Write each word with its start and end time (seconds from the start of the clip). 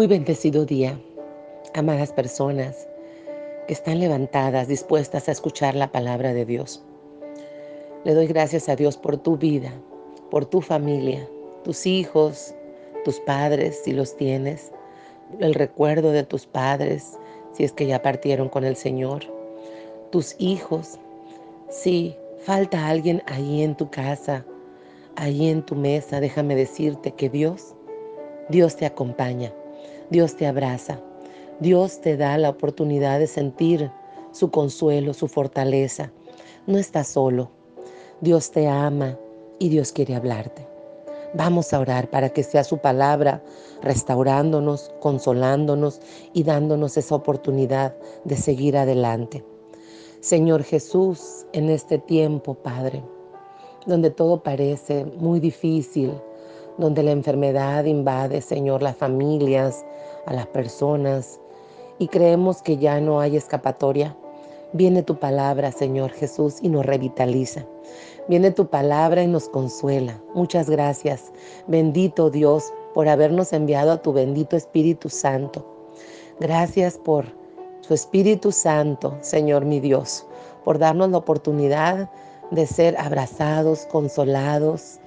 Muy 0.00 0.06
bendecido 0.06 0.64
día, 0.64 0.98
amadas 1.74 2.10
personas 2.10 2.88
que 3.66 3.74
están 3.74 4.00
levantadas, 4.00 4.66
dispuestas 4.66 5.28
a 5.28 5.32
escuchar 5.32 5.74
la 5.74 5.92
palabra 5.92 6.32
de 6.32 6.46
Dios. 6.46 6.82
Le 8.04 8.14
doy 8.14 8.26
gracias 8.26 8.70
a 8.70 8.76
Dios 8.76 8.96
por 8.96 9.18
tu 9.18 9.36
vida, 9.36 9.70
por 10.30 10.46
tu 10.46 10.62
familia, 10.62 11.28
tus 11.64 11.86
hijos, 11.86 12.54
tus 13.04 13.20
padres, 13.20 13.78
si 13.84 13.92
los 13.92 14.16
tienes, 14.16 14.72
el 15.38 15.52
recuerdo 15.52 16.12
de 16.12 16.22
tus 16.22 16.46
padres, 16.46 17.18
si 17.52 17.64
es 17.64 17.72
que 17.72 17.86
ya 17.86 18.00
partieron 18.00 18.48
con 18.48 18.64
el 18.64 18.76
Señor, 18.76 19.24
tus 20.08 20.34
hijos, 20.38 20.98
si 21.68 22.16
falta 22.38 22.88
alguien 22.88 23.22
ahí 23.26 23.62
en 23.62 23.76
tu 23.76 23.90
casa, 23.90 24.46
ahí 25.16 25.50
en 25.50 25.62
tu 25.62 25.74
mesa, 25.74 26.20
déjame 26.20 26.56
decirte 26.56 27.12
que 27.12 27.28
Dios, 27.28 27.74
Dios 28.48 28.76
te 28.76 28.86
acompaña. 28.86 29.52
Dios 30.10 30.36
te 30.36 30.46
abraza. 30.46 31.00
Dios 31.60 32.00
te 32.00 32.16
da 32.16 32.36
la 32.36 32.50
oportunidad 32.50 33.20
de 33.20 33.28
sentir 33.28 33.90
su 34.32 34.50
consuelo, 34.50 35.14
su 35.14 35.28
fortaleza. 35.28 36.10
No 36.66 36.78
estás 36.78 37.08
solo. 37.08 37.50
Dios 38.20 38.50
te 38.50 38.66
ama 38.66 39.16
y 39.58 39.68
Dios 39.68 39.92
quiere 39.92 40.16
hablarte. 40.16 40.66
Vamos 41.34 41.72
a 41.72 41.78
orar 41.78 42.10
para 42.10 42.30
que 42.30 42.42
sea 42.42 42.64
su 42.64 42.78
palabra 42.78 43.40
restaurándonos, 43.82 44.92
consolándonos 45.00 46.00
y 46.32 46.42
dándonos 46.42 46.96
esa 46.96 47.14
oportunidad 47.14 47.94
de 48.24 48.36
seguir 48.36 48.76
adelante. 48.76 49.44
Señor 50.20 50.64
Jesús, 50.64 51.46
en 51.52 51.70
este 51.70 51.98
tiempo, 51.98 52.54
Padre, 52.54 53.02
donde 53.86 54.10
todo 54.10 54.42
parece 54.42 55.04
muy 55.04 55.38
difícil, 55.38 56.12
donde 56.80 57.02
la 57.02 57.12
enfermedad 57.12 57.84
invade, 57.84 58.40
Señor, 58.40 58.82
las 58.82 58.96
familias, 58.96 59.84
a 60.26 60.32
las 60.32 60.46
personas 60.46 61.40
y 61.98 62.08
creemos 62.08 62.62
que 62.62 62.78
ya 62.78 63.00
no 63.00 63.20
hay 63.20 63.36
escapatoria. 63.36 64.16
Viene 64.72 65.02
tu 65.02 65.18
palabra, 65.18 65.72
Señor 65.72 66.10
Jesús, 66.12 66.56
y 66.62 66.68
nos 66.68 66.86
revitaliza. 66.86 67.66
Viene 68.28 68.50
tu 68.52 68.68
palabra 68.68 69.22
y 69.22 69.26
nos 69.26 69.48
consuela. 69.48 70.18
Muchas 70.34 70.70
gracias, 70.70 71.32
bendito 71.66 72.30
Dios, 72.30 72.72
por 72.94 73.08
habernos 73.08 73.52
enviado 73.52 73.92
a 73.92 74.02
tu 74.02 74.12
bendito 74.12 74.56
Espíritu 74.56 75.08
Santo. 75.08 75.66
Gracias 76.38 76.96
por 76.96 77.26
tu 77.86 77.92
Espíritu 77.92 78.52
Santo, 78.52 79.16
Señor 79.20 79.64
mi 79.64 79.80
Dios, 79.80 80.26
por 80.64 80.78
darnos 80.78 81.10
la 81.10 81.18
oportunidad 81.18 82.10
de 82.50 82.66
ser 82.66 82.96
abrazados, 82.98 83.86
consolados, 83.86 85.00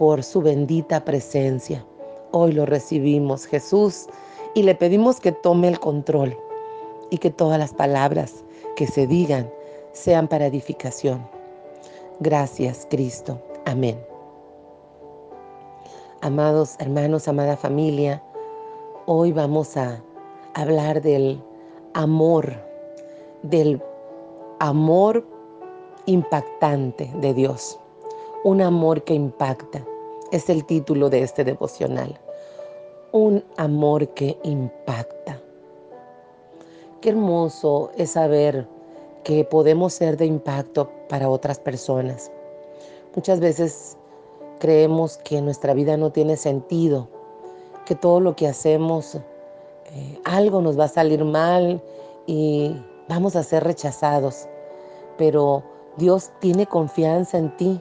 por 0.00 0.22
su 0.22 0.40
bendita 0.40 1.04
presencia. 1.04 1.84
Hoy 2.30 2.52
lo 2.52 2.64
recibimos, 2.64 3.44
Jesús, 3.44 4.06
y 4.54 4.62
le 4.62 4.74
pedimos 4.74 5.20
que 5.20 5.30
tome 5.30 5.68
el 5.68 5.78
control 5.78 6.34
y 7.10 7.18
que 7.18 7.28
todas 7.28 7.58
las 7.58 7.74
palabras 7.74 8.42
que 8.76 8.86
se 8.86 9.06
digan 9.06 9.52
sean 9.92 10.26
para 10.26 10.46
edificación. 10.46 11.28
Gracias, 12.18 12.86
Cristo. 12.88 13.38
Amén. 13.66 14.02
Amados 16.22 16.76
hermanos, 16.78 17.28
amada 17.28 17.58
familia, 17.58 18.22
hoy 19.04 19.32
vamos 19.32 19.76
a 19.76 20.02
hablar 20.54 21.02
del 21.02 21.44
amor, 21.92 22.54
del 23.42 23.82
amor 24.60 25.26
impactante 26.06 27.12
de 27.16 27.34
Dios. 27.34 27.78
Un 28.44 28.62
amor 28.62 29.04
que 29.04 29.12
impacta 29.12 29.84
es 30.30 30.48
el 30.48 30.64
título 30.64 31.10
de 31.10 31.22
este 31.22 31.44
devocional. 31.44 32.18
Un 33.12 33.44
amor 33.56 34.08
que 34.14 34.38
impacta. 34.44 35.40
Qué 37.00 37.10
hermoso 37.10 37.90
es 37.96 38.10
saber 38.10 38.68
que 39.24 39.44
podemos 39.44 39.92
ser 39.92 40.16
de 40.16 40.26
impacto 40.26 40.90
para 41.08 41.28
otras 41.28 41.58
personas. 41.58 42.30
Muchas 43.14 43.40
veces 43.40 43.96
creemos 44.58 45.16
que 45.18 45.40
nuestra 45.40 45.74
vida 45.74 45.96
no 45.96 46.10
tiene 46.10 46.36
sentido, 46.36 47.08
que 47.86 47.94
todo 47.94 48.20
lo 48.20 48.36
que 48.36 48.46
hacemos, 48.46 49.16
eh, 49.16 50.20
algo 50.24 50.62
nos 50.62 50.78
va 50.78 50.84
a 50.84 50.88
salir 50.88 51.24
mal 51.24 51.82
y 52.26 52.76
vamos 53.08 53.34
a 53.34 53.42
ser 53.42 53.64
rechazados. 53.64 54.46
Pero 55.18 55.64
Dios 55.96 56.30
tiene 56.40 56.66
confianza 56.66 57.38
en 57.38 57.56
ti 57.56 57.80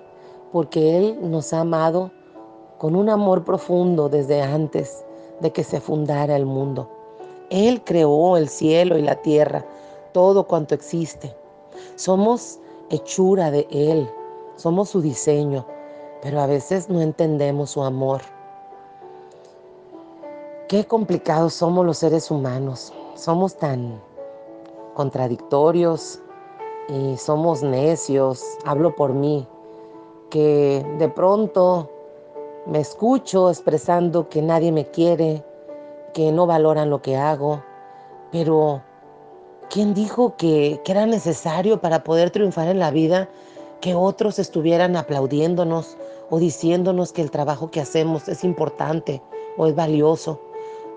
porque 0.51 0.97
Él 0.97 1.19
nos 1.21 1.53
ha 1.53 1.59
amado 1.59 2.11
con 2.79 2.95
un 2.95 3.09
amor 3.09 3.44
profundo 3.44 4.09
desde 4.09 4.41
antes 4.41 5.03
de 5.41 5.51
que 5.51 5.63
se 5.63 5.79
fundara 5.79 6.35
el 6.35 6.45
mundo. 6.45 6.90
Él 7.50 7.84
creó 7.84 8.38
el 8.38 8.47
cielo 8.47 8.97
y 8.97 9.01
la 9.01 9.22
tierra, 9.22 9.66
todo 10.13 10.47
cuanto 10.47 10.73
existe. 10.73 11.35
Somos 11.97 12.57
hechura 12.90 13.51
de 13.51 13.67
Él, 13.69 14.09
somos 14.56 14.90
su 14.90 15.01
diseño, 15.01 15.66
pero 16.22 16.40
a 16.40 16.47
veces 16.47 16.90
no 16.90 17.01
entendemos 17.01 17.72
su 17.72 17.84
amor. 17.84 18.22
Qué 20.69 20.85
complicados 20.85 21.53
somos 21.56 21.85
los 21.85 21.97
seres 21.97 22.31
humanos. 22.31 22.94
Somos 23.16 23.56
tan 23.57 24.00
contradictorios 24.94 26.19
y 26.88 27.17
somos 27.17 27.61
necios. 27.61 28.44
Hablo 28.66 28.96
por 28.96 29.13
mí, 29.13 29.47
que 30.29 30.85
de 30.97 31.09
pronto 31.09 31.90
me 32.69 32.80
escucho 32.80 33.50
expresando 33.50 34.30
que 34.30 34.44
nadie 34.44 34.72
me 34.72 34.85
quiere, 34.85 35.44
que 36.13 36.31
no 36.31 36.46
valoran 36.46 36.91
lo 36.91 37.02
que 37.02 37.18
hago, 37.18 37.63
pero 38.31 38.84
¿quién 39.72 39.96
dijo 39.96 40.35
que, 40.38 40.79
que 40.84 40.91
era 40.91 41.08
necesario 41.08 41.81
para 41.81 42.03
poder 42.03 42.29
triunfar 42.29 42.68
en 42.68 42.78
la 42.78 42.91
vida 42.91 43.28
que 43.81 43.96
otros 43.96 44.38
estuvieran 44.38 44.96
aplaudiéndonos 44.96 45.97
o 46.29 46.38
diciéndonos 46.38 47.12
que 47.12 47.24
el 47.24 47.31
trabajo 47.31 47.72
que 47.72 47.81
hacemos 47.81 48.28
es 48.28 48.44
importante 48.44 49.22
o 49.58 49.66
es 49.66 49.75
valioso? 49.75 50.40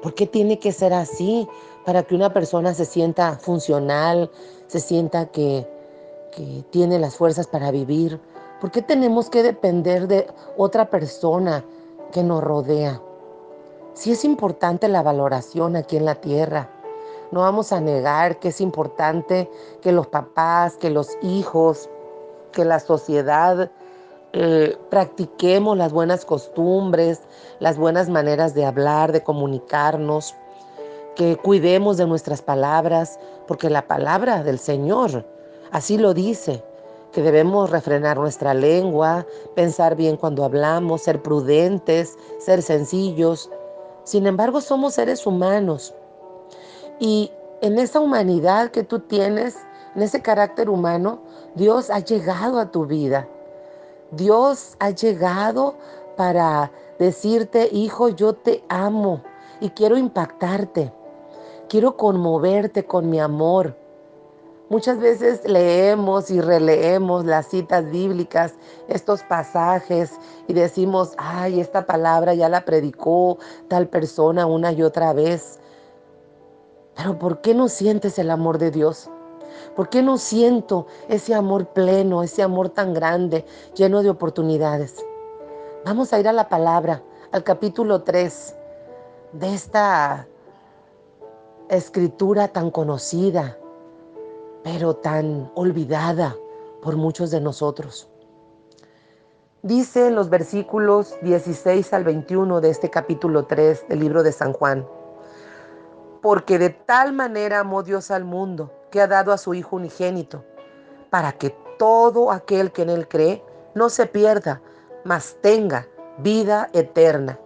¿Por 0.02 0.14
qué 0.14 0.26
tiene 0.26 0.58
que 0.58 0.72
ser 0.72 0.92
así 0.92 1.48
para 1.86 2.02
que 2.02 2.14
una 2.14 2.34
persona 2.34 2.74
se 2.74 2.84
sienta 2.84 3.38
funcional, 3.38 4.30
se 4.66 4.80
sienta 4.80 5.26
que, 5.30 5.66
que 6.32 6.64
tiene 6.68 6.98
las 6.98 7.16
fuerzas 7.16 7.46
para 7.46 7.70
vivir? 7.70 8.20
¿Por 8.62 8.70
qué 8.70 8.80
tenemos 8.80 9.28
que 9.28 9.42
depender 9.42 10.06
de 10.06 10.28
otra 10.56 10.88
persona 10.88 11.64
que 12.12 12.22
nos 12.22 12.44
rodea? 12.44 13.02
Si 13.92 14.12
es 14.12 14.24
importante 14.24 14.86
la 14.86 15.02
valoración 15.02 15.74
aquí 15.74 15.96
en 15.96 16.04
la 16.04 16.14
tierra, 16.14 16.70
no 17.32 17.40
vamos 17.40 17.72
a 17.72 17.80
negar 17.80 18.38
que 18.38 18.50
es 18.50 18.60
importante 18.60 19.50
que 19.80 19.90
los 19.90 20.06
papás, 20.06 20.76
que 20.76 20.90
los 20.90 21.08
hijos, 21.22 21.90
que 22.52 22.64
la 22.64 22.78
sociedad 22.78 23.72
eh, 24.32 24.78
practiquemos 24.90 25.76
las 25.76 25.92
buenas 25.92 26.24
costumbres, 26.24 27.20
las 27.58 27.76
buenas 27.76 28.08
maneras 28.08 28.54
de 28.54 28.64
hablar, 28.64 29.10
de 29.10 29.24
comunicarnos, 29.24 30.36
que 31.16 31.36
cuidemos 31.36 31.96
de 31.96 32.06
nuestras 32.06 32.42
palabras, 32.42 33.18
porque 33.48 33.70
la 33.70 33.88
palabra 33.88 34.44
del 34.44 34.60
Señor 34.60 35.26
así 35.72 35.98
lo 35.98 36.14
dice 36.14 36.62
que 37.12 37.22
debemos 37.22 37.70
refrenar 37.70 38.16
nuestra 38.16 38.54
lengua, 38.54 39.26
pensar 39.54 39.96
bien 39.96 40.16
cuando 40.16 40.44
hablamos, 40.44 41.02
ser 41.02 41.22
prudentes, 41.22 42.16
ser 42.38 42.62
sencillos. 42.62 43.50
Sin 44.04 44.26
embargo, 44.26 44.60
somos 44.60 44.94
seres 44.94 45.26
humanos. 45.26 45.94
Y 46.98 47.30
en 47.60 47.78
esa 47.78 48.00
humanidad 48.00 48.70
que 48.70 48.82
tú 48.82 49.00
tienes, 49.00 49.56
en 49.94 50.02
ese 50.02 50.22
carácter 50.22 50.70
humano, 50.70 51.20
Dios 51.54 51.90
ha 51.90 52.00
llegado 52.00 52.58
a 52.58 52.70
tu 52.70 52.86
vida. 52.86 53.28
Dios 54.10 54.76
ha 54.78 54.90
llegado 54.90 55.74
para 56.16 56.72
decirte, 56.98 57.68
hijo, 57.72 58.08
yo 58.08 58.34
te 58.34 58.64
amo 58.68 59.22
y 59.60 59.70
quiero 59.70 59.96
impactarte. 59.96 60.92
Quiero 61.68 61.96
conmoverte 61.96 62.84
con 62.84 63.08
mi 63.08 63.20
amor. 63.20 63.76
Muchas 64.72 64.98
veces 64.98 65.46
leemos 65.46 66.30
y 66.30 66.40
releemos 66.40 67.26
las 67.26 67.48
citas 67.48 67.90
bíblicas, 67.90 68.54
estos 68.88 69.22
pasajes, 69.22 70.12
y 70.48 70.54
decimos, 70.54 71.12
ay, 71.18 71.60
esta 71.60 71.84
palabra 71.84 72.32
ya 72.32 72.48
la 72.48 72.64
predicó 72.64 73.36
tal 73.68 73.86
persona 73.86 74.46
una 74.46 74.72
y 74.72 74.82
otra 74.82 75.12
vez. 75.12 75.60
Pero 76.96 77.18
¿por 77.18 77.42
qué 77.42 77.52
no 77.52 77.68
sientes 77.68 78.18
el 78.18 78.30
amor 78.30 78.56
de 78.56 78.70
Dios? 78.70 79.10
¿Por 79.76 79.90
qué 79.90 80.00
no 80.00 80.16
siento 80.16 80.86
ese 81.06 81.34
amor 81.34 81.66
pleno, 81.74 82.22
ese 82.22 82.42
amor 82.42 82.70
tan 82.70 82.94
grande, 82.94 83.44
lleno 83.74 84.02
de 84.02 84.08
oportunidades? 84.08 85.04
Vamos 85.84 86.14
a 86.14 86.18
ir 86.18 86.26
a 86.28 86.32
la 86.32 86.48
palabra, 86.48 87.02
al 87.30 87.44
capítulo 87.44 88.04
3 88.04 88.54
de 89.32 89.52
esta 89.52 90.26
escritura 91.68 92.48
tan 92.48 92.70
conocida, 92.70 93.58
pero 94.62 94.94
tan 94.94 95.50
olvidada 95.54 96.36
por 96.82 96.96
muchos 96.96 97.30
de 97.30 97.40
nosotros. 97.40 98.08
Dice 99.62 100.08
en 100.08 100.16
los 100.16 100.28
versículos 100.28 101.14
16 101.22 101.92
al 101.92 102.04
21 102.04 102.60
de 102.60 102.70
este 102.70 102.90
capítulo 102.90 103.44
3 103.46 103.86
del 103.88 104.00
libro 104.00 104.22
de 104.22 104.32
San 104.32 104.52
Juan, 104.52 104.86
Porque 106.20 106.58
de 106.58 106.70
tal 106.70 107.12
manera 107.12 107.60
amó 107.60 107.82
Dios 107.82 108.10
al 108.10 108.24
mundo 108.24 108.72
que 108.90 109.00
ha 109.00 109.06
dado 109.06 109.32
a 109.32 109.38
su 109.38 109.54
Hijo 109.54 109.76
unigénito, 109.76 110.44
para 111.10 111.32
que 111.32 111.50
todo 111.78 112.30
aquel 112.32 112.72
que 112.72 112.82
en 112.82 112.90
él 112.90 113.08
cree 113.08 113.44
no 113.74 113.88
se 113.88 114.06
pierda, 114.06 114.62
mas 115.04 115.36
tenga 115.40 115.86
vida 116.18 116.68
eterna. 116.72 117.38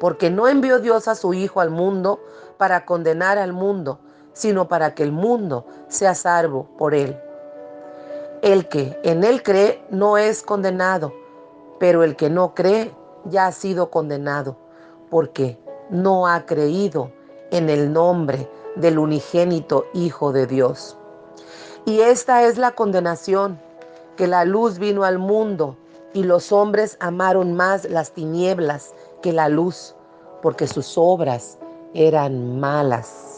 Porque 0.00 0.30
no 0.30 0.48
envió 0.48 0.80
Dios 0.80 1.08
a 1.08 1.14
su 1.14 1.32
Hijo 1.32 1.60
al 1.60 1.70
mundo 1.70 2.20
para 2.58 2.84
condenar 2.84 3.38
al 3.38 3.52
mundo, 3.52 4.00
sino 4.36 4.68
para 4.68 4.94
que 4.94 5.02
el 5.02 5.12
mundo 5.12 5.64
sea 5.88 6.14
salvo 6.14 6.68
por 6.76 6.94
él. 6.94 7.18
El 8.42 8.68
que 8.68 9.00
en 9.02 9.24
él 9.24 9.42
cree 9.42 9.82
no 9.88 10.18
es 10.18 10.42
condenado, 10.42 11.14
pero 11.80 12.04
el 12.04 12.16
que 12.16 12.28
no 12.28 12.54
cree 12.54 12.94
ya 13.24 13.46
ha 13.46 13.52
sido 13.52 13.90
condenado, 13.90 14.58
porque 15.08 15.58
no 15.88 16.26
ha 16.26 16.44
creído 16.44 17.10
en 17.50 17.70
el 17.70 17.90
nombre 17.90 18.50
del 18.76 18.98
unigénito 18.98 19.86
Hijo 19.94 20.32
de 20.32 20.46
Dios. 20.46 20.98
Y 21.86 22.00
esta 22.00 22.42
es 22.42 22.58
la 22.58 22.72
condenación, 22.72 23.58
que 24.16 24.26
la 24.26 24.44
luz 24.44 24.78
vino 24.78 25.04
al 25.04 25.18
mundo 25.18 25.78
y 26.12 26.24
los 26.24 26.52
hombres 26.52 26.98
amaron 27.00 27.54
más 27.54 27.86
las 27.88 28.12
tinieblas 28.12 28.92
que 29.22 29.32
la 29.32 29.48
luz, 29.48 29.96
porque 30.42 30.66
sus 30.66 30.98
obras 30.98 31.56
eran 31.94 32.60
malas. 32.60 33.35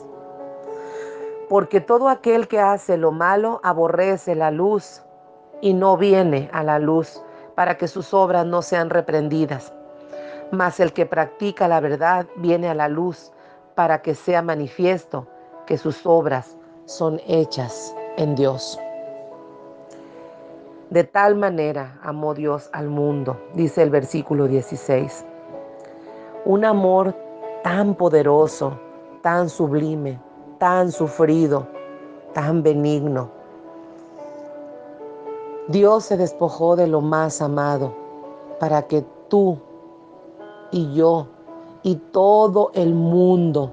Porque 1.49 1.81
todo 1.81 2.09
aquel 2.09 2.47
que 2.49 2.61
hace 2.61 2.97
lo 2.97 3.13
malo 3.13 3.61
aborrece 3.63 4.35
la 4.35 4.51
luz 4.51 5.03
y 5.61 5.75
no 5.75 5.97
viene 5.97 6.51
a 6.53 6.63
la 6.63 6.79
luz 6.79 7.23
para 7.55 7.77
que 7.77 7.89
sus 7.89 8.13
obras 8.15 8.47
no 8.47 8.63
sean 8.63 8.91
reprendidas. 8.91 9.73
Mas 10.53 10.81
el 10.81 10.93
que 10.93 11.07
practica 11.07 11.69
la 11.69 11.81
verdad 11.81 12.27
viene 12.37 12.69
a 12.69 12.75
la 12.75 12.89
luz 12.89 13.33
para 13.75 14.03
que 14.03 14.15
sea 14.15 14.43
manifiesto 14.43 15.27
que 15.67 15.79
sus 15.79 16.07
obras 16.07 16.57
son 16.85 17.21
hechas 17.27 17.95
en 18.17 18.35
Dios. 18.35 18.79
De 20.91 21.05
tal 21.05 21.35
manera 21.35 21.99
amó 22.03 22.33
Dios 22.33 22.71
al 22.73 22.89
mundo, 22.89 23.39
dice 23.55 23.83
el 23.83 23.91
versículo 23.91 24.49
16. 24.49 25.27
Un 26.47 26.65
amor 26.65 27.15
tan 27.63 27.95
poderoso, 27.95 28.81
tan 29.21 29.51
sublime, 29.51 30.19
tan 30.59 30.93
sufrido, 30.93 31.67
tan 32.35 32.63
benigno. 32.63 33.31
Dios 35.69 36.05
se 36.05 36.17
despojó 36.17 36.77
de 36.77 36.87
lo 36.87 37.01
más 37.01 37.43
amado 37.43 37.95
para 38.59 38.83
que 38.83 39.05
tú 39.29 39.59
y 40.73 40.93
yo 40.95 41.27
y 41.83 41.97
todo 41.97 42.71
el 42.75 42.95
mundo, 42.95 43.73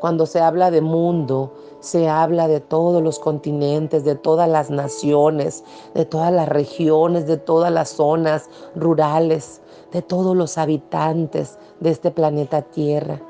cuando 0.00 0.26
se 0.26 0.40
habla 0.40 0.70
de 0.70 0.80
mundo, 0.80 1.52
se 1.80 2.08
habla 2.08 2.48
de 2.48 2.60
todos 2.60 3.02
los 3.02 3.18
continentes, 3.18 4.04
de 4.04 4.16
todas 4.16 4.48
las 4.48 4.70
naciones, 4.70 5.64
de 5.94 6.04
todas 6.04 6.32
las 6.32 6.48
regiones, 6.48 7.26
de 7.26 7.36
todas 7.36 7.72
las 7.72 7.90
zonas 7.90 8.50
rurales, 8.74 9.60
de 9.92 10.02
todos 10.02 10.36
los 10.36 10.58
habitantes 10.58 11.58
de 11.80 11.90
este 11.90 12.10
planeta 12.10 12.62
Tierra. 12.62 13.20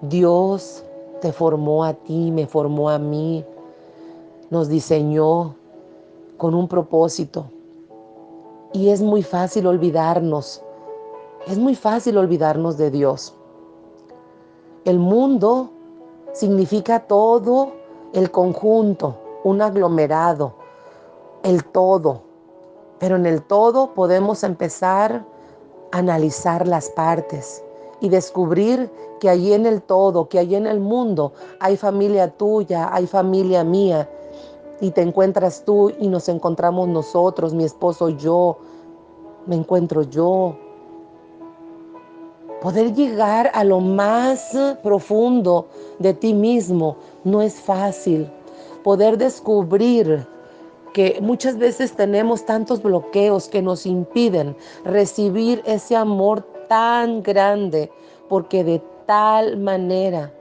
Dios 0.00 0.85
te 1.20 1.32
formó 1.32 1.84
a 1.84 1.94
ti, 1.94 2.30
me 2.30 2.46
formó 2.46 2.90
a 2.90 2.98
mí, 2.98 3.44
nos 4.50 4.68
diseñó 4.68 5.54
con 6.36 6.54
un 6.54 6.68
propósito. 6.68 7.46
Y 8.72 8.90
es 8.90 9.00
muy 9.00 9.22
fácil 9.22 9.66
olvidarnos, 9.66 10.62
es 11.46 11.58
muy 11.58 11.74
fácil 11.74 12.18
olvidarnos 12.18 12.76
de 12.76 12.90
Dios. 12.90 13.34
El 14.84 14.98
mundo 14.98 15.70
significa 16.32 17.00
todo 17.00 17.72
el 18.12 18.30
conjunto, 18.30 19.16
un 19.44 19.62
aglomerado, 19.62 20.54
el 21.42 21.64
todo. 21.64 22.22
Pero 22.98 23.16
en 23.16 23.26
el 23.26 23.42
todo 23.42 23.94
podemos 23.94 24.44
empezar 24.44 25.24
a 25.92 25.98
analizar 25.98 26.66
las 26.66 26.88
partes 26.90 27.62
y 28.00 28.08
descubrir 28.08 28.90
que 29.20 29.28
allí 29.28 29.52
en 29.52 29.66
el 29.66 29.82
todo, 29.82 30.28
que 30.28 30.38
allí 30.38 30.54
en 30.54 30.66
el 30.66 30.80
mundo 30.80 31.32
hay 31.60 31.76
familia 31.76 32.30
tuya, 32.30 32.92
hay 32.92 33.06
familia 33.06 33.64
mía, 33.64 34.08
y 34.80 34.90
te 34.90 35.00
encuentras 35.00 35.64
tú 35.64 35.90
y 35.98 36.08
nos 36.08 36.28
encontramos 36.28 36.88
nosotros, 36.88 37.54
mi 37.54 37.64
esposo 37.64 38.10
yo, 38.10 38.58
me 39.46 39.56
encuentro 39.56 40.02
yo, 40.02 40.56
Poder 42.60 42.94
llegar 42.94 43.50
a 43.54 43.64
lo 43.64 43.80
más 43.80 44.56
profundo 44.82 45.68
de 45.98 46.14
ti 46.14 46.32
mismo 46.32 46.96
no 47.22 47.42
es 47.42 47.54
fácil. 47.60 48.30
Poder 48.82 49.18
descubrir 49.18 50.26
que 50.94 51.18
muchas 51.20 51.58
veces 51.58 51.92
tenemos 51.92 52.46
tantos 52.46 52.82
bloqueos 52.82 53.48
que 53.48 53.60
nos 53.60 53.84
impiden 53.84 54.56
recibir 54.84 55.62
ese 55.66 55.94
amor 55.94 56.46
tan 56.68 57.22
grande, 57.22 57.90
porque 58.28 58.64
de 58.64 58.82
tal 59.06 59.56
manera 59.56 60.32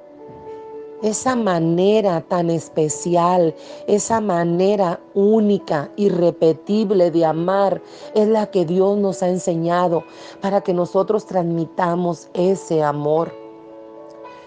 esa 1.01 1.35
manera 1.35 2.21
tan 2.21 2.49
especial, 2.49 3.53
esa 3.85 4.21
manera 4.21 4.99
única, 5.13 5.91
irrepetible 5.97 7.11
de 7.11 7.25
amar, 7.25 7.81
es 8.13 8.27
la 8.27 8.47
que 8.47 8.65
Dios 8.65 8.97
nos 8.97 9.21
ha 9.21 9.29
enseñado 9.29 10.03
para 10.41 10.61
que 10.61 10.73
nosotros 10.73 11.25
transmitamos 11.25 12.29
ese 12.33 12.81
amor. 12.81 13.31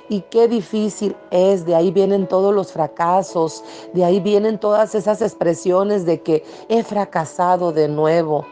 Y 0.09 0.23
qué 0.23 0.49
difícil 0.49 1.15
es, 1.31 1.67
de 1.67 1.75
ahí 1.75 1.91
vienen 1.91 2.27
todos 2.27 2.55
los 2.55 2.73
fracasos, 2.73 3.63
de 3.93 4.05
ahí 4.05 4.19
vienen 4.19 4.59
todas 4.59 4.95
esas 4.95 5.21
expresiones 5.21 6.07
de 6.07 6.23
que 6.23 6.43
he 6.69 6.83
fracasado 6.83 7.73
de 7.73 7.89
nuevo, 7.89 8.47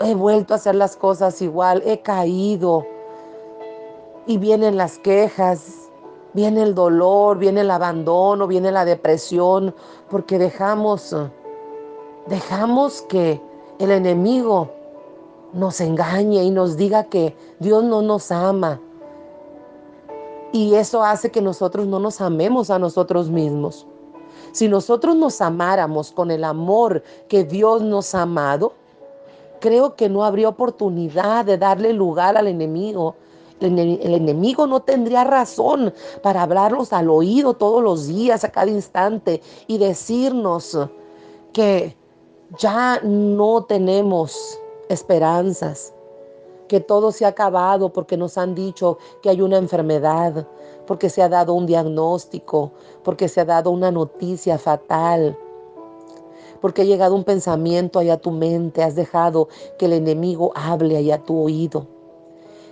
he 0.00 0.14
vuelto 0.14 0.54
a 0.54 0.56
hacer 0.56 0.74
las 0.74 0.96
cosas 0.96 1.40
igual, 1.42 1.82
he 1.86 2.00
caído. 2.00 2.86
Y 4.26 4.38
vienen 4.38 4.76
las 4.76 4.98
quejas, 4.98 5.84
Viene 6.34 6.64
el 6.64 6.74
dolor, 6.74 7.38
viene 7.38 7.60
el 7.60 7.70
abandono, 7.70 8.48
viene 8.48 8.72
la 8.72 8.84
depresión, 8.84 9.72
porque 10.10 10.36
dejamos, 10.36 11.14
dejamos 12.26 13.02
que 13.02 13.40
el 13.78 13.92
enemigo 13.92 14.68
nos 15.52 15.80
engañe 15.80 16.42
y 16.42 16.50
nos 16.50 16.76
diga 16.76 17.04
que 17.04 17.36
Dios 17.60 17.84
no 17.84 18.02
nos 18.02 18.32
ama. 18.32 18.80
Y 20.50 20.74
eso 20.74 21.04
hace 21.04 21.30
que 21.30 21.40
nosotros 21.40 21.86
no 21.86 22.00
nos 22.00 22.20
amemos 22.20 22.68
a 22.68 22.80
nosotros 22.80 23.30
mismos. 23.30 23.86
Si 24.50 24.66
nosotros 24.66 25.14
nos 25.14 25.40
amáramos 25.40 26.10
con 26.10 26.32
el 26.32 26.42
amor 26.42 27.04
que 27.28 27.44
Dios 27.44 27.80
nos 27.82 28.12
ha 28.12 28.22
amado, 28.22 28.72
creo 29.64 29.96
que 29.96 30.10
no 30.10 30.26
habría 30.26 30.50
oportunidad 30.50 31.46
de 31.46 31.56
darle 31.56 31.94
lugar 31.94 32.36
al 32.36 32.48
enemigo. 32.48 33.14
El, 33.60 33.78
enemigo 33.78 34.66
no 34.66 34.80
tendría 34.80 35.24
razón 35.24 35.94
para 36.22 36.42
hablarnos 36.42 36.92
al 36.92 37.08
oído 37.08 37.54
todos 37.54 37.82
los 37.82 38.06
días, 38.06 38.44
a 38.44 38.50
cada 38.50 38.70
instante, 38.70 39.40
y 39.66 39.78
decirnos 39.78 40.78
que 41.54 41.96
ya 42.58 43.00
no 43.02 43.64
tenemos 43.64 44.60
esperanzas, 44.90 45.94
que 46.68 46.80
todo 46.80 47.10
se 47.10 47.24
ha 47.24 47.28
acabado 47.28 47.90
porque 47.90 48.18
nos 48.18 48.36
han 48.36 48.54
dicho 48.54 48.98
que 49.22 49.30
hay 49.30 49.40
una 49.40 49.56
enfermedad, 49.56 50.46
porque 50.86 51.08
se 51.08 51.22
ha 51.22 51.30
dado 51.30 51.54
un 51.54 51.64
diagnóstico, 51.64 52.70
porque 53.02 53.28
se 53.28 53.40
ha 53.40 53.46
dado 53.46 53.70
una 53.70 53.90
noticia 53.90 54.58
fatal, 54.58 55.38
porque 56.64 56.80
ha 56.80 56.86
llegado 56.86 57.14
un 57.14 57.24
pensamiento 57.24 57.98
allá 57.98 58.14
a 58.14 58.16
tu 58.16 58.30
mente, 58.30 58.82
has 58.82 58.94
dejado 58.94 59.50
que 59.78 59.84
el 59.84 59.92
enemigo 59.92 60.50
hable 60.54 60.96
allá 60.96 61.16
a 61.16 61.22
tu 61.22 61.38
oído. 61.38 61.86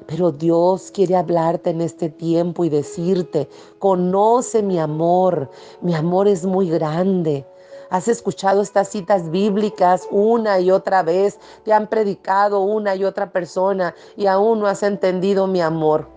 Pero 0.06 0.32
Dios 0.32 0.90
quiere 0.90 1.14
hablarte 1.14 1.68
en 1.68 1.82
este 1.82 2.08
tiempo 2.08 2.64
y 2.64 2.70
decirte, 2.70 3.50
conoce 3.78 4.62
mi 4.62 4.78
amor, 4.78 5.50
mi 5.82 5.94
amor 5.94 6.26
es 6.26 6.46
muy 6.46 6.70
grande. 6.70 7.46
Has 7.90 8.08
escuchado 8.08 8.62
estas 8.62 8.88
citas 8.88 9.30
bíblicas 9.30 10.08
una 10.10 10.58
y 10.58 10.70
otra 10.70 11.02
vez, 11.02 11.38
te 11.62 11.74
han 11.74 11.86
predicado 11.86 12.62
una 12.62 12.96
y 12.96 13.04
otra 13.04 13.30
persona 13.30 13.94
y 14.16 14.24
aún 14.24 14.60
no 14.60 14.68
has 14.68 14.82
entendido 14.82 15.46
mi 15.46 15.60
amor. 15.60 16.08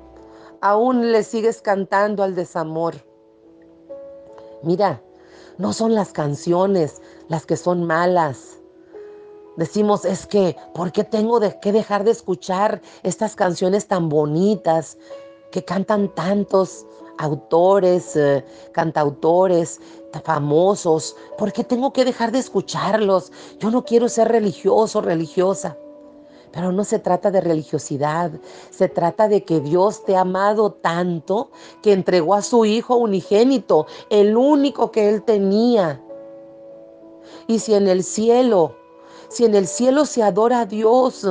Aún 0.61 1.11
le 1.11 1.23
sigues 1.23 1.61
cantando 1.61 2.23
al 2.23 2.35
desamor. 2.35 2.95
Mira, 4.63 5.01
no 5.57 5.73
son 5.73 5.95
las 5.95 6.11
canciones 6.11 7.01
las 7.27 7.45
que 7.45 7.57
son 7.57 7.85
malas. 7.85 8.59
Decimos, 9.57 10.03
es 10.03 10.25
que, 10.25 10.57
¿por 10.73 10.91
qué 10.91 11.03
tengo 11.03 11.39
que 11.61 11.71
dejar 11.71 12.03
de 12.03 12.11
escuchar 12.11 12.81
estas 13.03 13.35
canciones 13.35 13.87
tan 13.87 14.09
bonitas 14.09 14.97
que 15.51 15.63
cantan 15.63 16.13
tantos 16.13 16.85
autores, 17.17 18.17
eh, 18.17 18.43
cantautores 18.73 19.79
famosos? 20.25 21.15
¿Por 21.37 21.53
qué 21.53 21.63
tengo 21.63 21.93
que 21.93 22.03
dejar 22.03 22.31
de 22.31 22.39
escucharlos? 22.39 23.31
Yo 23.59 23.71
no 23.71 23.85
quiero 23.85 24.09
ser 24.09 24.27
religioso, 24.27 24.99
religiosa. 24.99 25.77
Pero 26.55 26.71
no 26.71 26.85
se 26.85 26.99
trata 26.99 27.31
de 27.31 27.41
religiosidad, 27.41 28.31
se 28.71 28.87
trata 28.87 29.27
de 29.27 29.43
que 29.43 29.59
Dios 29.59 30.05
te 30.05 30.15
ha 30.15 30.21
amado 30.21 30.71
tanto 30.71 31.51
que 31.83 31.91
entregó 31.91 32.33
a 32.33 32.41
su 32.41 32.63
Hijo 32.63 32.95
unigénito, 32.95 33.87
el 34.09 34.37
único 34.37 34.89
que 34.89 35.09
Él 35.09 35.21
tenía. 35.21 36.01
Y 37.47 37.59
si 37.59 37.73
en 37.73 37.89
el 37.89 38.05
cielo, 38.05 38.73
si 39.27 39.43
en 39.43 39.53
el 39.53 39.67
cielo 39.67 40.05
se 40.05 40.23
adora 40.23 40.61
a 40.61 40.65
Dios, 40.65 41.27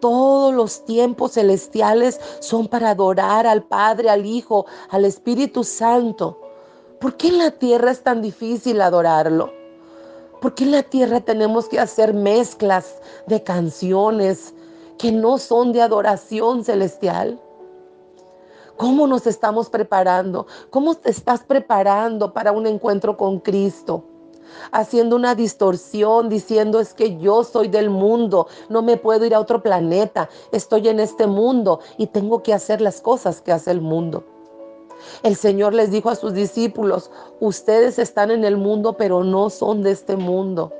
todos 0.00 0.54
los 0.54 0.86
tiempos 0.86 1.32
celestiales 1.32 2.18
son 2.40 2.66
para 2.66 2.90
adorar 2.90 3.46
al 3.46 3.62
Padre, 3.62 4.08
al 4.08 4.24
Hijo, 4.24 4.64
al 4.88 5.04
Espíritu 5.04 5.64
Santo. 5.64 6.40
¿Por 6.98 7.18
qué 7.18 7.28
en 7.28 7.38
la 7.38 7.50
tierra 7.50 7.90
es 7.90 8.02
tan 8.02 8.22
difícil 8.22 8.80
adorarlo? 8.80 9.55
¿Por 10.40 10.54
qué 10.54 10.64
en 10.64 10.72
la 10.72 10.82
tierra 10.82 11.20
tenemos 11.20 11.68
que 11.68 11.80
hacer 11.80 12.12
mezclas 12.12 12.96
de 13.26 13.42
canciones 13.42 14.54
que 14.98 15.10
no 15.10 15.38
son 15.38 15.72
de 15.72 15.80
adoración 15.80 16.62
celestial? 16.62 17.40
¿Cómo 18.76 19.06
nos 19.06 19.26
estamos 19.26 19.70
preparando? 19.70 20.46
¿Cómo 20.68 20.94
te 20.94 21.10
estás 21.10 21.42
preparando 21.42 22.34
para 22.34 22.52
un 22.52 22.66
encuentro 22.66 23.16
con 23.16 23.40
Cristo? 23.40 24.04
Haciendo 24.70 25.16
una 25.16 25.34
distorsión, 25.34 26.28
diciendo 26.28 26.80
es 26.80 26.92
que 26.92 27.16
yo 27.16 27.42
soy 27.42 27.68
del 27.68 27.88
mundo, 27.88 28.46
no 28.68 28.82
me 28.82 28.98
puedo 28.98 29.24
ir 29.24 29.34
a 29.34 29.40
otro 29.40 29.62
planeta, 29.62 30.28
estoy 30.52 30.88
en 30.88 31.00
este 31.00 31.26
mundo 31.26 31.80
y 31.96 32.08
tengo 32.08 32.42
que 32.42 32.52
hacer 32.52 32.82
las 32.82 33.00
cosas 33.00 33.40
que 33.40 33.52
hace 33.52 33.70
el 33.70 33.80
mundo. 33.80 34.35
El 35.22 35.36
Señor 35.36 35.74
les 35.74 35.90
dijo 35.90 36.10
a 36.10 36.16
sus 36.16 36.32
discípulos, 36.34 37.10
ustedes 37.40 37.98
están 37.98 38.30
en 38.30 38.44
el 38.44 38.56
mundo, 38.56 38.96
pero 38.96 39.24
no 39.24 39.50
son 39.50 39.82
de 39.82 39.92
este 39.92 40.16
mundo. 40.16 40.72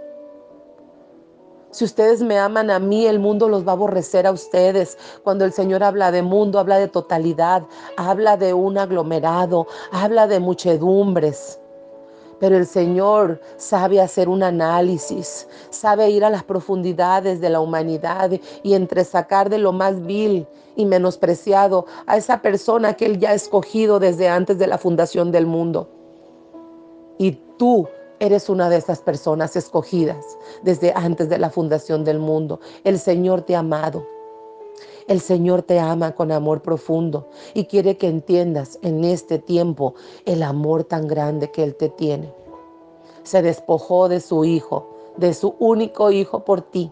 Si 1.71 1.85
ustedes 1.85 2.23
me 2.23 2.39
aman 2.39 2.71
a 2.71 2.79
mí, 2.79 3.07
el 3.07 3.19
mundo 3.19 3.51
los 3.51 3.67
va 3.67 3.73
a 3.73 3.75
aborrecer 3.75 4.27
a 4.27 4.33
ustedes. 4.33 4.97
Cuando 5.23 5.45
el 5.45 5.53
Señor 5.53 5.83
habla 5.83 6.11
de 6.11 6.23
mundo, 6.23 6.59
habla 6.59 6.79
de 6.79 6.89
totalidad, 6.89 7.65
habla 7.99 8.39
de 8.39 8.55
un 8.55 8.79
aglomerado, 8.79 9.67
habla 9.93 10.27
de 10.27 10.41
muchedumbres. 10.41 11.61
Pero 12.39 12.57
el 12.57 12.67
Señor 12.67 13.41
sabe 13.57 14.01
hacer 14.01 14.29
un 14.29 14.43
análisis, 14.43 15.49
sabe 15.71 16.11
ir 16.11 16.25
a 16.25 16.31
las 16.31 16.45
profundidades 16.45 17.41
de 17.41 17.51
la 17.51 17.61
humanidad 17.61 18.31
y 18.63 18.75
entresacar 18.75 19.49
de 19.49 19.59
lo 19.59 19.73
más 19.73 20.05
vil 20.05 20.47
y 20.77 20.85
menospreciado 20.85 21.87
a 22.07 22.17
esa 22.17 22.43
persona 22.43 22.95
que 22.95 23.07
Él 23.07 23.19
ya 23.19 23.31
ha 23.31 23.35
escogido 23.35 23.99
desde 23.99 24.29
antes 24.29 24.59
de 24.59 24.67
la 24.67 24.77
fundación 24.77 25.33
del 25.33 25.47
mundo. 25.47 25.89
Y 27.19 27.33
tú 27.59 27.89
eres 28.19 28.49
una 28.49 28.69
de 28.69 28.77
esas 28.77 29.01
personas 29.01 29.57
escogidas 29.57 30.25
desde 30.63 30.93
antes 30.95 31.29
de 31.29 31.39
la 31.39 31.51
fundación 31.51 32.05
del 32.05 32.19
mundo. 32.19 32.61
El 32.85 32.99
Señor 32.99 33.43
te 33.43 33.57
ha 33.57 33.61
amado. 33.61 34.16
El 35.09 35.21
Señor 35.21 35.63
te 35.63 35.79
ama 35.79 36.17
con 36.17 36.33
amor 36.33 36.63
profundo 36.63 37.29
y 37.55 37.67
quiere 37.67 37.97
que 37.97 38.09
entiendas 38.09 38.79
en 38.83 39.05
este 39.05 39.39
tiempo 39.39 39.95
el 40.25 40.43
amor 40.43 40.83
tan 40.85 41.07
grande 41.07 41.53
que 41.53 41.63
Él 41.63 41.77
te 41.77 41.89
tiene. 41.89 42.35
Se 43.23 43.41
despojó 43.41 44.09
de 44.09 44.21
su 44.21 44.45
Hijo, 44.45 44.89
de 45.17 45.33
su 45.33 45.55
único 45.61 46.11
Hijo 46.11 46.45
por 46.45 46.61
ti. 46.61 46.91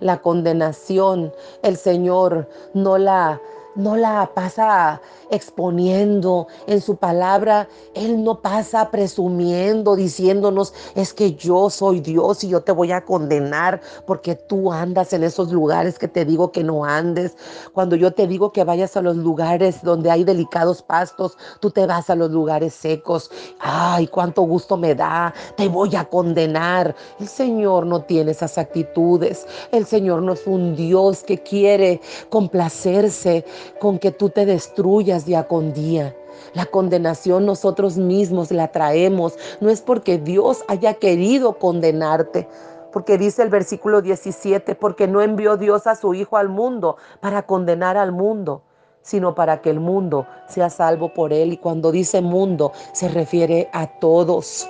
La 0.00 0.22
condenación, 0.22 1.32
el 1.62 1.76
Señor 1.76 2.48
no 2.74 2.98
la 2.98 3.40
no 3.76 3.96
la 3.96 4.30
pasa 4.34 5.00
exponiendo 5.34 6.46
en 6.66 6.80
su 6.80 6.96
palabra, 6.96 7.68
Él 7.94 8.22
no 8.24 8.40
pasa 8.40 8.90
presumiendo, 8.90 9.96
diciéndonos, 9.96 10.72
es 10.94 11.12
que 11.12 11.34
yo 11.34 11.70
soy 11.70 12.00
Dios 12.00 12.44
y 12.44 12.48
yo 12.48 12.62
te 12.62 12.72
voy 12.72 12.92
a 12.92 13.04
condenar 13.04 13.80
porque 14.06 14.34
tú 14.34 14.72
andas 14.72 15.12
en 15.12 15.24
esos 15.24 15.52
lugares 15.52 15.98
que 15.98 16.08
te 16.08 16.24
digo 16.24 16.52
que 16.52 16.64
no 16.64 16.84
andes. 16.84 17.36
Cuando 17.72 17.96
yo 17.96 18.12
te 18.12 18.26
digo 18.26 18.52
que 18.52 18.64
vayas 18.64 18.96
a 18.96 19.02
los 19.02 19.16
lugares 19.16 19.82
donde 19.82 20.10
hay 20.10 20.24
delicados 20.24 20.82
pastos, 20.82 21.36
tú 21.60 21.70
te 21.70 21.86
vas 21.86 22.10
a 22.10 22.14
los 22.14 22.30
lugares 22.30 22.74
secos. 22.74 23.30
Ay, 23.60 24.06
cuánto 24.06 24.42
gusto 24.42 24.76
me 24.76 24.94
da, 24.94 25.34
te 25.56 25.68
voy 25.68 25.94
a 25.96 26.04
condenar. 26.04 26.94
El 27.20 27.28
Señor 27.28 27.86
no 27.86 28.02
tiene 28.02 28.30
esas 28.32 28.58
actitudes. 28.58 29.46
El 29.72 29.86
Señor 29.86 30.22
no 30.22 30.32
es 30.32 30.46
un 30.46 30.76
Dios 30.76 31.22
que 31.22 31.42
quiere 31.42 32.00
complacerse 32.30 33.44
con 33.80 33.98
que 33.98 34.10
tú 34.10 34.30
te 34.30 34.46
destruyas 34.46 35.23
día 35.24 35.46
con 35.46 35.72
día. 35.72 36.14
La 36.54 36.66
condenación 36.66 37.46
nosotros 37.46 37.96
mismos 37.96 38.50
la 38.50 38.68
traemos. 38.68 39.34
No 39.60 39.70
es 39.70 39.80
porque 39.80 40.18
Dios 40.18 40.64
haya 40.68 40.94
querido 40.94 41.58
condenarte, 41.58 42.48
porque 42.92 43.18
dice 43.18 43.42
el 43.42 43.50
versículo 43.50 44.02
17, 44.02 44.74
porque 44.74 45.06
no 45.08 45.20
envió 45.22 45.56
Dios 45.56 45.86
a 45.86 45.96
su 45.96 46.14
Hijo 46.14 46.36
al 46.36 46.48
mundo 46.48 46.96
para 47.20 47.42
condenar 47.42 47.96
al 47.96 48.12
mundo, 48.12 48.62
sino 49.02 49.34
para 49.34 49.60
que 49.60 49.70
el 49.70 49.80
mundo 49.80 50.26
sea 50.48 50.70
salvo 50.70 51.12
por 51.12 51.32
él. 51.32 51.52
Y 51.52 51.56
cuando 51.56 51.90
dice 51.92 52.20
mundo, 52.20 52.72
se 52.92 53.08
refiere 53.08 53.68
a 53.72 53.86
todos 53.98 54.68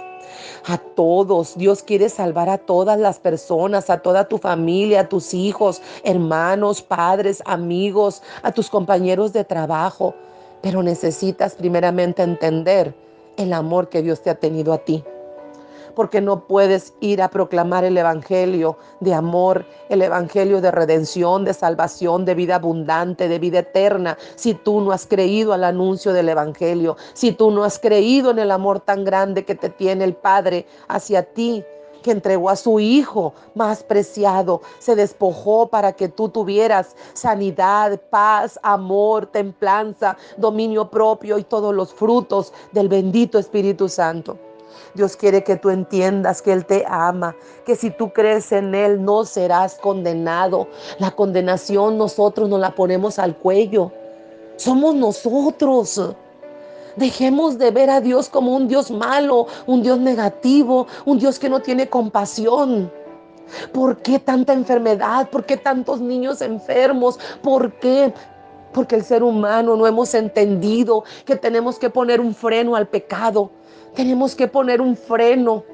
a 0.67 0.79
todos. 0.79 1.57
Dios 1.57 1.83
quiere 1.83 2.09
salvar 2.09 2.49
a 2.49 2.59
todas 2.59 2.99
las 2.99 3.19
personas, 3.19 3.91
a 3.91 3.99
toda 3.99 4.29
tu 4.29 4.39
familia, 4.39 5.01
a 5.01 5.09
tus 5.09 5.35
hijos, 5.35 5.83
hermanos, 6.03 6.83
padres, 6.83 7.43
amigos, 7.47 8.23
a 8.43 8.53
tus 8.53 8.71
compañeros 8.71 9.33
de 9.33 9.45
trabajo. 9.45 10.15
Pero 10.65 10.83
necesitas 10.83 11.57
primeramente 11.57 12.23
entender 12.23 12.95
el 13.37 13.53
amor 13.53 13.91
que 13.91 14.01
Dios 14.01 14.23
te 14.23 14.31
ha 14.31 14.35
tenido 14.37 14.73
a 14.73 14.79
ti. 14.79 15.05
Porque 15.95 16.23
no 16.23 16.47
puedes 16.47 16.95
ir 17.01 17.21
a 17.21 17.29
proclamar 17.29 17.85
el 17.85 17.99
Evangelio 17.99 18.79
de 19.01 19.13
amor, 19.13 19.67
el 19.91 20.01
Evangelio 20.01 20.63
de 20.63 20.71
redención, 20.71 21.45
de 21.45 21.53
salvación, 21.53 22.25
de 22.25 22.35
vida 22.35 22.55
abundante, 22.55 23.29
de 23.29 23.39
vida 23.39 23.59
eterna, 23.59 24.17
si 24.37 24.55
tú 24.55 24.81
no 24.81 24.93
has 24.93 25.07
creído 25.07 25.53
al 25.53 25.65
anuncio 25.65 26.15
del 26.15 26.31
Evangelio, 26.31 26.97
si 27.13 27.33
tú 27.33 27.51
no 27.51 27.63
has 27.63 27.79
creído 27.79 28.31
en 28.31 28.39
el 28.39 28.51
amor 28.51 28.81
tan 28.81 29.05
grande 29.05 29.45
que 29.45 29.55
te 29.55 29.69
tiene 29.69 30.05
el 30.05 30.15
Padre 30.15 30.67
hacia 30.89 31.25
ti 31.25 31.63
que 32.05 32.13
entregó 32.13 32.51
a 32.51 32.57
su 32.57 32.79
Hijo 32.79 33.33
más 33.55 33.83
preciado, 33.83 34.61
se 34.79 34.95
despojó 34.95 35.69
para 35.69 35.95
que 35.95 36.09
tú 36.09 36.29
tuvieras 36.29 36.95
sanidad, 37.15 37.99
paz, 38.11 38.61
amor, 38.63 39.27
templanza, 39.27 40.17
dominio 40.37 40.91
propio 40.91 41.39
y 41.39 41.45
todos 41.45 41.75
los 41.75 41.95
frutos 41.95 42.53
del 42.73 42.89
bendito 42.89 43.39
Espíritu 43.39 43.89
Santo. 43.89 44.39
Dios 44.95 45.17
quiere 45.17 45.43
que 45.43 45.57
tú 45.57 45.71
entiendas 45.71 46.43
que 46.43 46.53
Él 46.53 46.67
te 46.67 46.85
ama, 46.87 47.35
que 47.65 47.75
si 47.75 47.91
tú 47.91 48.13
crees 48.13 48.53
en 48.53 48.75
Él 48.75 49.03
no 49.03 49.25
serás 49.25 49.77
condenado. 49.77 50.69
La 50.99 51.11
condenación 51.11 51.97
nosotros 51.97 52.51
nos 52.51 52.61
la 52.61 52.75
ponemos 52.75 53.19
al 53.19 53.35
cuello. 53.37 53.91
Somos 54.57 54.95
nosotros. 54.95 56.15
Dejemos 56.97 57.59
de 57.59 57.71
ver 57.71 57.91
a 57.91 58.01
Dios 58.01 58.29
como 58.29 58.55
un 58.55 58.69
Dios 58.69 58.91
malo, 58.91 59.47
un 59.67 59.83
Dios 59.83 59.99
negativo, 59.99 60.87
un 61.05 61.19
Dios 61.19 61.39
que 61.39 61.49
no 61.49 61.61
tiene 61.61 61.89
compasión. 61.89 62.91
¿Por 63.73 63.99
qué 63.99 64.19
tanta 64.19 64.53
enfermedad? 64.53 65.29
¿Por 65.31 65.45
qué 65.45 65.57
tantos 65.57 66.01
niños 66.01 66.41
enfermos? 66.41 67.19
¿Por 67.43 67.73
qué? 67.79 68.13
Porque 68.73 68.97
el 68.97 69.05
ser 69.05 69.23
humano 69.23 69.77
no 69.77 69.87
hemos 69.87 70.15
entendido 70.15 71.05
que 71.25 71.37
tenemos 71.37 71.79
que 71.79 71.91
poner 71.91 72.21
un 72.21 72.35
freno 72.35 72.77
al 72.77 72.89
pecado. 72.89 73.51
Tenemos 73.95 74.35
que 74.35 74.49
poner 74.49 74.81
un 74.81 74.97
freno. 74.97 75.65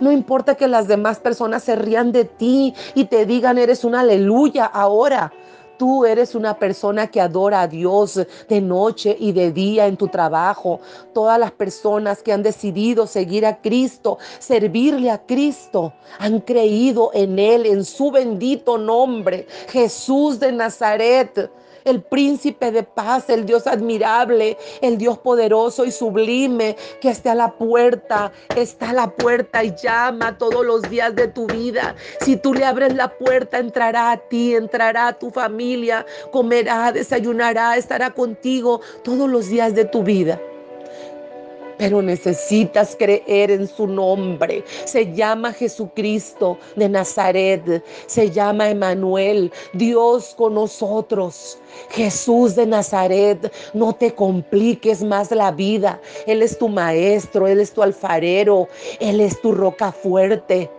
No 0.00 0.10
importa 0.10 0.54
que 0.54 0.68
las 0.68 0.88
demás 0.88 1.18
personas 1.18 1.62
se 1.62 1.76
rían 1.76 2.12
de 2.12 2.24
ti 2.24 2.74
y 2.94 3.04
te 3.04 3.26
digan 3.26 3.58
eres 3.58 3.84
una 3.84 4.00
aleluya 4.00 4.64
ahora. 4.64 5.32
Tú 5.78 6.04
eres 6.04 6.34
una 6.34 6.58
persona 6.58 7.06
que 7.06 7.20
adora 7.20 7.62
a 7.62 7.68
Dios 7.68 8.20
de 8.48 8.60
noche 8.60 9.16
y 9.18 9.32
de 9.32 9.52
día 9.52 9.86
en 9.86 9.96
tu 9.96 10.08
trabajo. 10.08 10.80
Todas 11.12 11.38
las 11.38 11.52
personas 11.52 12.22
que 12.22 12.32
han 12.32 12.42
decidido 12.42 13.06
seguir 13.06 13.44
a 13.44 13.60
Cristo, 13.60 14.18
servirle 14.38 15.10
a 15.10 15.24
Cristo, 15.24 15.92
han 16.18 16.40
creído 16.40 17.10
en 17.14 17.38
Él, 17.38 17.66
en 17.66 17.84
su 17.84 18.10
bendito 18.10 18.78
nombre, 18.78 19.46
Jesús 19.68 20.40
de 20.40 20.52
Nazaret 20.52 21.50
el 21.86 22.02
príncipe 22.02 22.70
de 22.70 22.82
paz, 22.82 23.30
el 23.30 23.46
Dios 23.46 23.66
admirable, 23.66 24.58
el 24.82 24.98
Dios 24.98 25.18
poderoso 25.18 25.84
y 25.84 25.92
sublime 25.92 26.76
que 27.00 27.08
está 27.08 27.32
a 27.32 27.34
la 27.34 27.52
puerta, 27.52 28.32
está 28.54 28.90
a 28.90 28.92
la 28.92 29.10
puerta 29.10 29.64
y 29.64 29.74
llama 29.76 30.36
todos 30.36 30.66
los 30.66 30.82
días 30.82 31.14
de 31.14 31.28
tu 31.28 31.46
vida. 31.46 31.94
Si 32.20 32.36
tú 32.36 32.52
le 32.52 32.64
abres 32.64 32.94
la 32.94 33.08
puerta, 33.08 33.58
entrará 33.58 34.10
a 34.10 34.16
ti, 34.16 34.54
entrará 34.54 35.08
a 35.08 35.18
tu 35.18 35.30
familia, 35.30 36.04
comerá, 36.32 36.92
desayunará, 36.92 37.76
estará 37.76 38.10
contigo 38.10 38.80
todos 39.02 39.30
los 39.30 39.48
días 39.48 39.74
de 39.74 39.84
tu 39.84 40.02
vida 40.02 40.40
pero 41.78 42.02
necesitas 42.02 42.96
creer 42.98 43.50
en 43.50 43.66
su 43.66 43.86
nombre. 43.86 44.64
Se 44.84 45.12
llama 45.14 45.52
Jesucristo 45.52 46.58
de 46.76 46.88
Nazaret, 46.88 47.84
se 48.06 48.30
llama 48.30 48.70
Emanuel, 48.70 49.52
Dios 49.72 50.34
con 50.36 50.54
nosotros. 50.54 51.58
Jesús 51.90 52.56
de 52.56 52.66
Nazaret, 52.66 53.52
no 53.74 53.92
te 53.92 54.14
compliques 54.14 55.02
más 55.02 55.30
la 55.30 55.50
vida. 55.50 56.00
Él 56.26 56.42
es 56.42 56.58
tu 56.58 56.68
maestro, 56.68 57.46
Él 57.46 57.60
es 57.60 57.72
tu 57.72 57.82
alfarero, 57.82 58.68
Él 59.00 59.20
es 59.20 59.40
tu 59.40 59.52
roca 59.52 59.92
fuerte, 59.92 60.70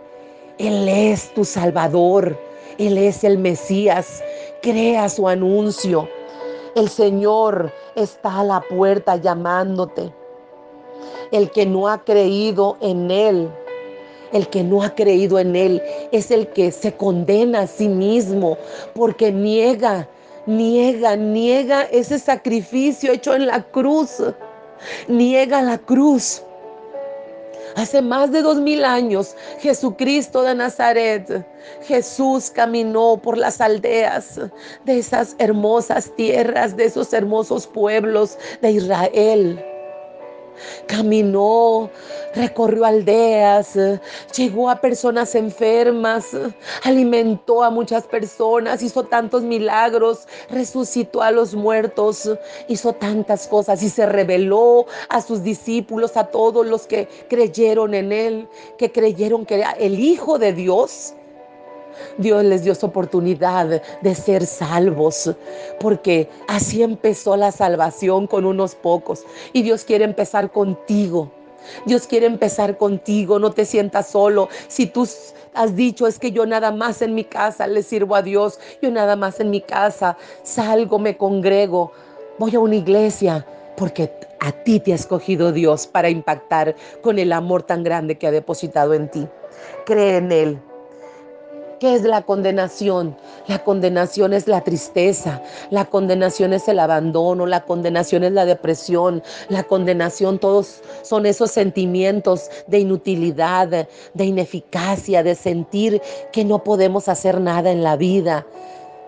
Él 0.57 0.87
es 0.89 1.33
tu 1.33 1.45
salvador. 1.45 2.37
Él 2.77 2.97
es 2.97 3.23
el 3.23 3.37
Mesías. 3.37 4.23
Crea 4.61 5.09
su 5.09 5.27
anuncio. 5.27 6.07
El 6.75 6.89
Señor 6.89 7.73
está 7.95 8.39
a 8.39 8.43
la 8.43 8.61
puerta 8.61 9.15
llamándote. 9.15 10.13
El 11.31 11.51
que 11.51 11.65
no 11.65 11.87
ha 11.87 12.03
creído 12.03 12.77
en 12.81 13.11
Él, 13.11 13.49
el 14.33 14.47
que 14.49 14.63
no 14.63 14.83
ha 14.83 14.93
creído 14.93 15.39
en 15.39 15.55
Él 15.55 15.81
es 16.11 16.31
el 16.31 16.47
que 16.49 16.71
se 16.71 16.93
condena 16.93 17.61
a 17.61 17.67
sí 17.67 17.87
mismo 17.87 18.57
porque 18.93 19.31
niega, 19.31 20.07
niega, 20.45 21.15
niega 21.15 21.83
ese 21.83 22.19
sacrificio 22.19 23.13
hecho 23.13 23.35
en 23.35 23.47
la 23.47 23.63
cruz. 23.63 24.21
Niega 25.07 25.61
la 25.61 25.77
cruz. 25.77 26.43
Hace 27.75 28.01
más 28.01 28.31
de 28.31 28.41
dos 28.41 28.59
mil 28.59 28.83
años, 28.83 29.35
Jesucristo 29.59 30.41
de 30.41 30.55
Nazaret, 30.55 31.45
Jesús 31.83 32.49
caminó 32.49 33.19
por 33.21 33.37
las 33.37 33.61
aldeas 33.61 34.39
de 34.85 34.97
esas 34.97 35.35
hermosas 35.37 36.11
tierras, 36.15 36.75
de 36.75 36.85
esos 36.85 37.13
hermosos 37.13 37.67
pueblos 37.67 38.37
de 38.61 38.71
Israel. 38.71 39.76
Caminó, 40.87 41.89
recorrió 42.35 42.85
aldeas, 42.85 43.77
llegó 44.35 44.69
a 44.69 44.81
personas 44.81 45.35
enfermas, 45.35 46.29
alimentó 46.83 47.63
a 47.63 47.69
muchas 47.69 48.03
personas, 48.05 48.81
hizo 48.81 49.03
tantos 49.03 49.43
milagros, 49.43 50.27
resucitó 50.49 51.21
a 51.21 51.31
los 51.31 51.55
muertos, 51.55 52.29
hizo 52.67 52.93
tantas 52.93 53.47
cosas 53.47 53.81
y 53.83 53.89
se 53.89 54.05
reveló 54.05 54.85
a 55.09 55.21
sus 55.21 55.43
discípulos, 55.43 56.17
a 56.17 56.25
todos 56.25 56.65
los 56.65 56.87
que 56.87 57.07
creyeron 57.29 57.93
en 57.93 58.11
él, 58.11 58.47
que 58.77 58.91
creyeron 58.91 59.45
que 59.45 59.55
era 59.55 59.71
el 59.71 59.99
Hijo 59.99 60.39
de 60.39 60.53
Dios. 60.53 61.13
Dios 62.17 62.43
les 62.43 62.63
dio 62.63 62.75
su 62.75 62.85
oportunidad 62.85 63.81
de 64.01 64.15
ser 64.15 64.45
salvos, 64.45 65.31
porque 65.79 66.29
así 66.47 66.83
empezó 66.83 67.37
la 67.37 67.51
salvación 67.51 68.27
con 68.27 68.45
unos 68.45 68.75
pocos. 68.75 69.23
Y 69.53 69.61
Dios 69.61 69.83
quiere 69.83 70.05
empezar 70.05 70.51
contigo. 70.51 71.31
Dios 71.85 72.07
quiere 72.07 72.25
empezar 72.25 72.77
contigo, 72.77 73.39
no 73.39 73.51
te 73.51 73.65
sientas 73.65 74.07
solo. 74.07 74.49
Si 74.67 74.85
tú 74.85 75.07
has 75.53 75.75
dicho 75.75 76.07
es 76.07 76.19
que 76.19 76.31
yo 76.31 76.45
nada 76.45 76.71
más 76.71 77.01
en 77.01 77.13
mi 77.13 77.23
casa 77.23 77.67
le 77.67 77.83
sirvo 77.83 78.15
a 78.15 78.21
Dios, 78.21 78.59
yo 78.81 78.91
nada 78.91 79.15
más 79.15 79.39
en 79.39 79.49
mi 79.49 79.61
casa 79.61 80.17
salgo, 80.43 80.99
me 80.99 81.17
congrego, 81.17 81.91
voy 82.39 82.55
a 82.55 82.59
una 82.59 82.75
iglesia, 82.75 83.45
porque 83.75 84.11
a 84.39 84.51
ti 84.51 84.79
te 84.79 84.91
ha 84.91 84.95
escogido 84.95 85.51
Dios 85.51 85.87
para 85.87 86.09
impactar 86.09 86.75
con 87.01 87.19
el 87.19 87.31
amor 87.31 87.63
tan 87.63 87.83
grande 87.83 88.17
que 88.17 88.27
ha 88.27 88.31
depositado 88.31 88.93
en 88.93 89.09
ti. 89.09 89.27
Cree 89.85 90.17
en 90.17 90.31
Él, 90.31 90.61
¿Qué 91.79 91.93
es 91.93 92.01
la 92.01 92.23
condenación? 92.23 93.15
La 93.47 93.63
condenación 93.63 94.33
es 94.33 94.47
la 94.47 94.61
tristeza, 94.61 95.43
la 95.69 95.85
condenación 95.85 96.53
es 96.53 96.67
el 96.67 96.79
abandono, 96.79 97.45
la 97.45 97.65
condenación 97.65 98.23
es 98.23 98.31
la 98.31 98.45
depresión, 98.45 99.21
la 99.49 99.61
condenación 99.61 100.39
todos 100.39 100.81
son 101.03 101.27
esos 101.27 101.51
sentimientos 101.51 102.49
de 102.65 102.79
inutilidad, 102.79 103.87
de 104.15 104.25
ineficacia, 104.25 105.21
de 105.21 105.35
sentir 105.35 106.01
que 106.31 106.43
no 106.43 106.63
podemos 106.63 107.07
hacer 107.09 107.39
nada 107.39 107.69
en 107.69 107.83
la 107.83 107.95
vida, 107.95 108.47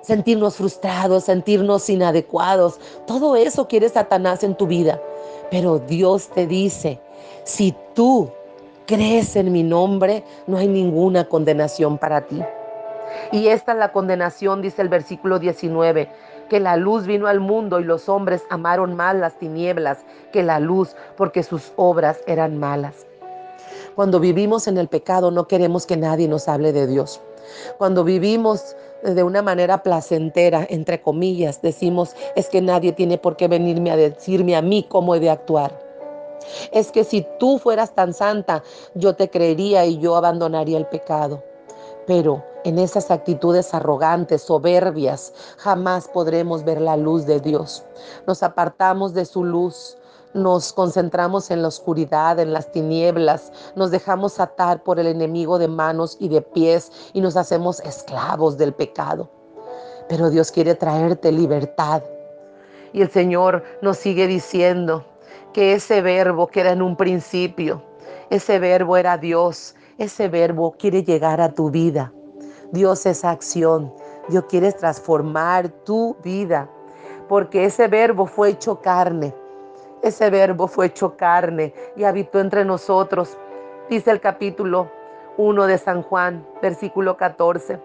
sentirnos 0.04 0.58
frustrados, 0.58 1.24
sentirnos 1.24 1.90
inadecuados. 1.90 2.80
Todo 3.08 3.36
eso 3.36 3.68
quiere 3.68 3.90
Satanás 3.90 4.44
en 4.44 4.54
tu 4.54 4.68
vida. 4.68 5.02
Pero 5.50 5.80
Dios 5.80 6.30
te 6.30 6.46
dice, 6.46 7.00
si 7.46 7.74
tú 7.96 8.30
crees 8.86 9.36
en 9.36 9.52
mi 9.52 9.64
nombre, 9.64 10.24
no 10.46 10.58
hay 10.58 10.68
ninguna 10.68 11.28
condenación 11.28 11.98
para 11.98 12.22
ti. 12.22 12.40
Y 13.32 13.48
esta 13.48 13.74
es 13.74 13.78
la 13.78 13.92
condenación, 13.92 14.62
dice 14.62 14.82
el 14.82 14.90
versículo 14.90 15.40
19, 15.40 16.10
que 16.50 16.60
la 16.60 16.76
luz 16.76 17.06
vino 17.06 17.28
al 17.28 17.40
mundo 17.40 17.80
y 17.80 17.84
los 17.84 18.10
hombres 18.10 18.44
amaron 18.50 18.96
más 18.96 19.16
las 19.16 19.38
tinieblas 19.38 20.00
que 20.32 20.44
la 20.44 20.60
luz 20.60 20.96
porque 21.16 21.44
sus 21.44 21.72
obras 21.76 22.20
eran 22.28 22.58
malas. 22.58 23.06
Cuando 23.96 24.20
vivimos 24.20 24.68
en 24.68 24.78
el 24.78 24.88
pecado 24.88 25.32
no 25.32 25.48
queremos 25.48 25.86
que 25.86 25.98
nadie 25.98 26.28
nos 26.28 26.48
hable 26.48 26.74
de 26.74 26.88
Dios. 26.88 27.22
Cuando 27.78 28.04
vivimos 28.04 28.76
de 29.04 29.24
una 29.24 29.42
manera 29.42 29.82
placentera, 29.84 30.66
entre 30.70 31.02
comillas, 31.02 31.62
decimos, 31.62 32.16
es 32.36 32.50
que 32.50 32.62
nadie 32.62 32.94
tiene 32.94 33.18
por 33.18 33.38
qué 33.38 33.48
venirme 33.48 33.92
a 33.92 33.96
decirme 33.96 34.56
a 34.56 34.62
mí 34.62 34.86
cómo 34.88 35.16
he 35.16 35.20
de 35.20 35.30
actuar. 35.30 35.78
Es 36.72 36.92
que 36.92 37.04
si 37.04 37.26
tú 37.40 37.60
fueras 37.60 37.94
tan 37.94 38.14
santa, 38.14 38.64
yo 38.94 39.16
te 39.16 39.30
creería 39.30 39.86
y 39.86 40.00
yo 40.00 40.16
abandonaría 40.16 40.78
el 40.78 40.86
pecado. 40.88 41.44
Pero 42.08 42.44
en 42.64 42.80
esas 42.80 43.12
actitudes 43.12 43.74
arrogantes, 43.74 44.42
soberbias, 44.42 45.34
jamás 45.58 46.08
podremos 46.08 46.64
ver 46.64 46.82
la 46.82 46.98
luz 46.98 47.26
de 47.26 47.40
Dios. 47.40 47.84
Nos 48.28 48.44
apartamos 48.44 49.14
de 49.14 49.26
su 49.26 49.44
luz, 49.44 49.98
nos 50.34 50.74
concentramos 50.74 51.50
en 51.52 51.62
la 51.62 51.70
oscuridad, 51.70 52.40
en 52.40 52.54
las 52.54 52.72
tinieblas, 52.72 53.52
nos 53.76 53.92
dejamos 53.92 54.40
atar 54.40 54.84
por 54.84 55.00
el 55.00 55.08
enemigo 55.08 55.58
de 55.58 55.68
manos 55.68 56.18
y 56.20 56.30
de 56.30 56.42
pies 56.42 56.92
y 57.14 57.22
nos 57.22 57.36
hacemos 57.36 57.80
esclavos 57.80 58.58
del 58.58 58.74
pecado. 58.74 59.30
Pero 60.08 60.30
Dios 60.30 60.52
quiere 60.52 60.76
traerte 60.76 61.32
libertad. 61.32 62.04
Y 62.94 63.02
el 63.02 63.12
Señor 63.12 63.64
nos 63.82 63.98
sigue 63.98 64.28
diciendo 64.28 65.06
que 65.54 65.74
ese 65.74 66.02
verbo 66.02 66.48
que 66.48 66.62
era 66.62 66.72
en 66.72 66.82
un 66.82 66.96
principio, 66.96 67.82
ese 68.30 68.60
verbo 68.60 68.98
era 68.98 69.18
Dios, 69.18 69.76
ese 70.00 70.30
verbo 70.30 70.76
quiere 70.80 71.04
llegar 71.04 71.42
a 71.42 71.50
tu 71.50 71.70
vida. 71.70 72.14
Dios 72.72 73.06
es 73.06 73.26
acción. 73.26 73.94
Dios 74.30 74.46
quiere 74.48 74.72
transformar 74.72 75.68
tu 75.84 76.16
vida. 76.24 76.70
Porque 77.28 77.66
ese 77.66 77.88
verbo 77.90 78.26
fue 78.26 78.52
hecho 78.52 78.80
carne. 78.80 79.36
Ese 80.02 80.30
verbo 80.30 80.70
fue 80.70 80.86
hecho 80.86 81.18
carne 81.18 81.74
y 81.98 82.06
habitó 82.06 82.40
entre 82.40 82.64
nosotros. 82.64 83.38
Dice 83.90 84.12
el 84.12 84.22
capítulo 84.22 84.90
1 85.36 85.68
de 85.68 85.78
San 85.78 86.02
Juan, 86.02 86.48
versículo 86.62 87.18
14. 87.18 87.78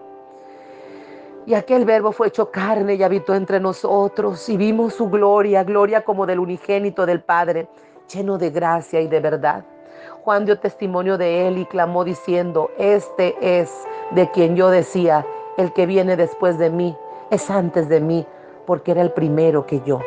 Y 1.45 1.53
aquel 1.53 1.83
verbo 1.83 2.13
fue 2.13 2.27
hecho 2.27 2.49
carne 2.49 2.95
y 2.95 3.03
habitó 3.03 3.35
entre 3.35 3.59
nosotros 3.59 4.47
y 4.47 4.55
vimos 4.55 4.93
su 4.93 5.09
gloria, 5.09 5.65
gloria 5.65 6.05
como 6.05 6.25
del 6.25 6.39
unigénito 6.39 7.05
del 7.05 7.21
Padre, 7.21 7.67
lleno 8.11 8.37
de 8.37 8.51
gracia 8.51 9.01
y 9.01 9.07
de 9.07 9.19
verdad. 9.19 9.65
Juan 10.25 10.43
dio 10.45 10.57
testimonio 10.59 11.19
de 11.19 11.47
él 11.47 11.59
y 11.59 11.67
clamó 11.67 12.03
diciendo, 12.03 12.71
este 12.79 13.35
es 13.39 13.71
de 14.09 14.31
quien 14.31 14.55
yo 14.55 14.71
decía, 14.71 15.23
el 15.55 15.71
que 15.71 15.85
viene 15.85 16.17
después 16.17 16.57
de 16.57 16.71
mí, 16.71 16.97
es 17.29 17.51
antes 17.51 17.87
de 17.89 18.01
mí, 18.01 18.25
porque 18.65 18.89
era 18.89 19.03
el 19.03 19.11
primero 19.11 19.67
que 19.67 19.83
yo. 19.85 19.99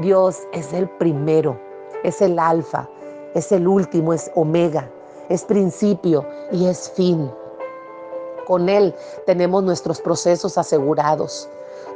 Dios 0.00 0.42
es 0.52 0.74
el 0.74 0.86
primero, 0.86 1.58
es 2.04 2.20
el 2.20 2.38
alfa, 2.38 2.90
es 3.32 3.50
el 3.52 3.66
último, 3.66 4.12
es 4.12 4.30
omega, 4.34 4.86
es 5.30 5.46
principio 5.46 6.26
y 6.50 6.66
es 6.66 6.90
fin. 6.90 7.30
Con 8.46 8.68
Él 8.68 8.94
tenemos 9.24 9.62
nuestros 9.62 10.02
procesos 10.02 10.58
asegurados 10.58 11.48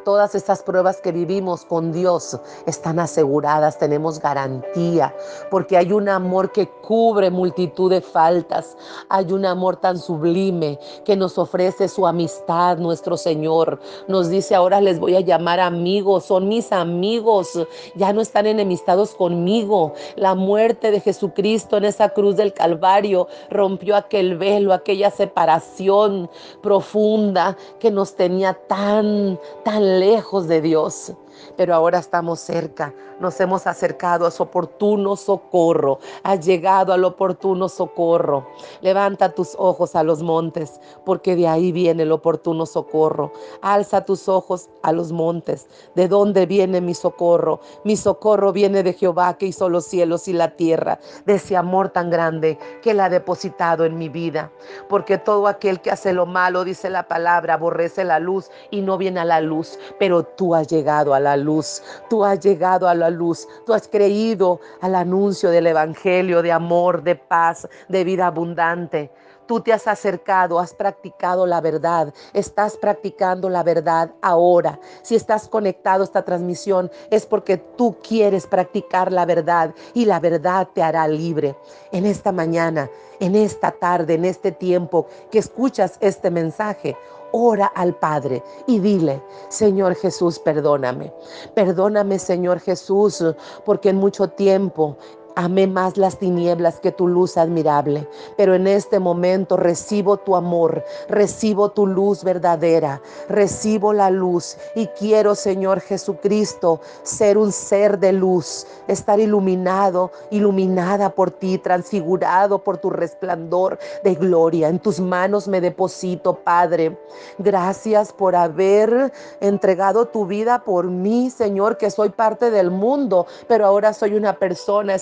todas 0.07 0.37
estas 0.37 0.63
pruebas 0.63 1.01
que 1.01 1.11
vivimos 1.11 1.65
con 1.65 1.91
Dios 1.91 2.39
están 2.65 3.01
aseguradas, 3.01 3.77
tenemos 3.77 4.21
garantía, 4.21 5.13
porque 5.51 5.77
hay 5.77 5.91
un 5.91 6.09
amor 6.09 6.53
que 6.53 6.69
cubre 6.69 7.29
multitud 7.29 7.91
de 7.91 8.01
faltas, 8.01 8.77
hay 9.09 9.33
un 9.33 9.45
amor 9.45 9.79
tan 9.79 9.99
sublime 9.99 10.79
que 11.05 11.17
nos 11.17 11.37
ofrece 11.39 11.89
su 11.89 12.07
amistad, 12.07 12.79
nuestro 12.79 13.17
Señor. 13.17 13.81
Nos 14.07 14.29
dice, 14.29 14.55
ahora 14.55 14.81
les 14.81 15.01
voy 15.01 15.17
a 15.17 15.21
llamar 15.23 15.59
amigos, 15.59 16.27
son 16.27 16.47
mis 16.47 16.71
amigos, 16.71 17.59
ya 17.97 18.13
no 18.13 18.21
están 18.21 18.47
enemistados 18.47 19.13
conmigo. 19.13 19.93
La 20.15 20.37
muerte 20.37 20.93
de 20.93 21.01
Jesucristo 21.01 21.79
en 21.79 21.85
esa 21.85 22.11
cruz 22.11 22.37
del 22.37 22.53
Calvario 22.53 23.27
rompió 23.51 23.97
aquel 23.97 24.39
velo, 24.39 24.73
aquella 24.73 25.11
separación 25.11 26.31
profunda 26.63 27.57
que 27.81 27.91
nos 27.91 28.15
tenía 28.15 28.55
tan, 28.69 29.41
tan 29.65 29.96
lejos 30.01 30.49
de 30.49 30.61
Dios 30.61 31.13
pero 31.57 31.75
ahora 31.75 31.99
estamos 31.99 32.41
cerca, 32.41 32.95
nos 33.21 33.41
hemos 33.41 33.67
acercado 33.67 34.27
a 34.27 34.31
su 34.31 34.43
oportuno 34.43 35.17
socorro, 35.17 35.99
has 36.23 36.45
llegado 36.45 36.93
al 36.93 37.05
oportuno 37.05 37.69
socorro. 37.69 38.47
Levanta 38.81 39.35
tus 39.35 39.55
ojos 39.59 39.97
a 39.97 40.03
los 40.03 40.23
montes, 40.23 40.81
porque 41.05 41.35
de 41.37 41.49
ahí 41.49 41.73
viene 41.73 42.03
el 42.03 42.13
oportuno 42.13 42.67
socorro. 42.67 43.33
Alza 43.63 44.05
tus 44.05 44.29
ojos 44.29 44.69
a 44.83 44.93
los 44.93 45.13
montes, 45.13 45.67
¿de 45.95 46.09
dónde 46.09 46.47
viene 46.47 46.81
mi 46.81 46.95
socorro? 46.95 47.61
Mi 47.85 47.97
socorro 47.97 48.53
viene 48.53 48.83
de 48.83 48.93
Jehová 48.93 49.37
que 49.39 49.47
hizo 49.47 49.69
los 49.69 49.87
cielos 49.87 50.29
y 50.29 50.33
la 50.33 50.57
tierra, 50.57 50.99
de 51.25 51.35
ese 51.35 51.57
amor 51.57 51.89
tan 51.89 52.11
grande 52.11 52.59
que 52.83 52.91
él 52.91 53.01
ha 53.01 53.09
depositado 53.09 53.85
en 53.85 53.99
mi 53.99 54.09
vida. 54.09 54.51
Porque 54.89 55.19
todo 55.19 55.47
aquel 55.49 55.81
que 55.81 55.91
hace 55.91 56.13
lo 56.13 56.27
malo, 56.27 56.65
dice 56.65 56.91
la 56.91 57.09
palabra, 57.09 57.55
aborrece 57.55 58.05
la 58.05 58.19
luz 58.19 58.51
y 58.71 58.83
no 58.83 58.99
viene 58.99 59.21
a 59.21 59.25
la 59.25 59.41
luz, 59.41 59.79
pero 59.99 60.23
tú 60.23 60.55
has 60.55 60.69
llegado 60.69 61.15
a 61.15 61.21
la 61.21 61.26
la 61.27 61.37
luz. 61.37 61.83
Tú 62.09 62.25
has 62.25 62.39
llegado 62.39 62.89
a 62.89 62.95
la 62.95 63.11
luz. 63.11 63.49
Tú 63.67 63.75
has 63.75 63.89
creído 63.89 64.61
al 64.81 64.95
anuncio 64.95 65.51
del 65.51 65.67
Evangelio 65.67 66.41
de 66.41 66.53
amor, 66.53 67.03
de 67.03 67.17
paz, 67.17 67.69
de 67.89 68.05
vida 68.05 68.29
abundante. 68.29 69.11
Tú 69.47 69.61
te 69.61 69.73
has 69.73 69.87
acercado, 69.87 70.59
has 70.59 70.75
practicado 70.75 71.47
la 71.47 71.61
verdad, 71.61 72.13
estás 72.33 72.77
practicando 72.77 73.49
la 73.49 73.63
verdad 73.63 74.11
ahora. 74.21 74.79
Si 75.03 75.15
estás 75.15 75.49
conectado 75.49 76.03
a 76.03 76.05
esta 76.05 76.25
transmisión 76.25 76.91
es 77.11 77.27
porque 77.27 77.57
tú 77.57 77.97
quieres 78.03 78.47
practicar 78.47 79.13
la 79.13 79.25
verdad 79.25 79.75
y 79.95 80.05
la 80.05 80.21
verdad 80.21 80.69
te 80.75 80.83
hará 80.83 81.07
libre. 81.07 81.57
En 81.93 82.07
esta 82.07 82.33
mañana, 82.33 82.91
en 83.21 83.35
esta 83.37 83.71
tarde, 83.71 84.15
en 84.15 84.25
este 84.25 84.53
tiempo 84.53 85.07
que 85.31 85.39
escuchas 85.39 85.97
este 86.01 86.31
mensaje, 86.31 86.97
ora 87.33 87.67
al 87.67 87.95
Padre 87.95 88.43
y 88.67 88.79
dile, 88.79 89.23
Señor 89.49 89.95
Jesús, 89.95 90.39
perdóname. 90.39 91.13
Perdóname, 91.55 92.19
Señor 92.19 92.61
Jesús, 92.61 93.23
porque 93.65 93.91
en 93.91 93.97
mucho 93.97 94.29
tiempo 94.29 94.97
Amé 95.39 95.67
más 95.67 95.99
las 95.99 96.19
tinieblas 96.19 96.81
que 96.81 96.93
tu 96.93 97.07
luz 97.09 97.37
admirable, 97.37 98.09
pero 98.39 98.55
en 98.55 98.67
este 98.67 98.99
momento 98.99 99.59
recibo 99.59 100.17
tu 100.17 100.35
amor, 100.35 100.83
recibo 101.11 101.71
tu 101.71 101.87
luz 101.87 102.25
verdadera, 102.25 103.03
recibo 103.29 103.93
la 103.93 104.09
luz 104.09 104.57
y 104.75 104.87
quiero, 104.87 105.35
Señor 105.35 105.81
Jesucristo, 105.81 106.81
ser 107.03 107.37
un 107.37 107.53
ser 107.53 107.99
de 107.99 108.15
luz, 108.15 108.67
estar 108.89 109.21
iluminado, 109.21 110.11
iluminada 110.31 111.11
por 111.11 111.31
ti, 111.31 111.59
transfigurado 111.59 112.65
por 112.65 112.79
tu 112.79 112.89
resplandor 112.89 113.79
de 114.05 114.15
gloria. 114.15 114.71
En 114.71 114.79
tus 114.79 115.01
manos 115.01 115.49
me 115.49 115.61
deposito, 115.61 116.37
Padre. 116.37 116.99
Gracias 117.37 118.11
por 118.11 118.35
haber 118.35 119.13
entregado 119.41 120.07
tu 120.07 120.25
vida 120.25 120.65
por 120.65 120.87
mí, 120.87 121.29
Señor, 121.29 121.77
que 121.77 121.91
soy 121.91 122.09
parte 122.09 122.51
del 122.51 122.71
mundo, 122.71 123.27
pero 123.47 123.67
ahora 123.67 123.93
soy 123.93 124.15
una 124.15 124.39
persona 124.39 124.95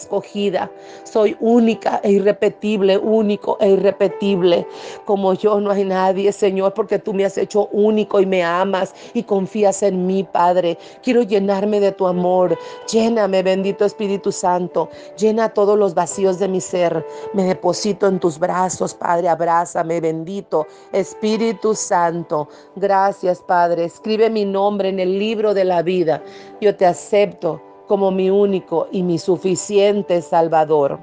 soy 1.05 1.37
única 1.41 2.01
e 2.03 2.13
irrepetible, 2.13 2.99
único 2.99 3.57
e 3.61 3.71
irrepetible. 3.71 4.67
Como 5.05 5.35
yo 5.35 5.61
no 5.61 5.71
hay 5.71 5.85
nadie, 5.85 6.33
Señor, 6.33 6.75
porque 6.75 6.99
tú 6.99 7.15
me 7.15 7.25
has 7.25 7.39
hecho 7.39 7.69
único 7.73 8.21
y 8.21 8.27
me 8.27 8.43
amas 8.43 8.95
y 9.15 9.23
confías 9.23 9.83
en 9.83 10.07
mí, 10.07 10.25
Padre. 10.25 10.79
Quiero 11.03 11.23
llenarme 11.23 11.81
de 11.81 11.93
tu 11.93 12.07
amor. 12.07 12.59
Lléname, 12.91 13.43
bendito 13.43 13.85
Espíritu 13.85 14.33
Santo. 14.33 14.89
Llena 15.17 15.49
todos 15.49 15.79
los 15.79 15.95
vacíos 15.95 16.39
de 16.39 16.49
mi 16.49 16.61
ser. 16.61 17.05
Me 17.33 17.45
deposito 17.45 18.07
en 18.07 18.19
tus 18.19 18.39
brazos, 18.39 18.95
Padre. 18.95 19.29
Abrázame, 19.29 20.01
bendito 20.01 20.67
Espíritu 20.93 21.75
Santo. 21.75 22.49
Gracias, 22.77 23.41
Padre. 23.43 23.85
Escribe 23.85 24.31
mi 24.31 24.45
nombre 24.45 24.89
en 24.89 25.01
el 25.01 25.19
libro 25.19 25.55
de 25.55 25.65
la 25.65 25.83
vida. 25.83 26.23
Yo 26.61 26.75
te 26.75 26.87
acepto 26.87 27.74
como 27.87 28.11
mi 28.11 28.31
único 28.31 28.89
y 28.91 29.03
mi 29.03 29.19
suficiente 29.19 30.23
Salvador. 30.23 30.99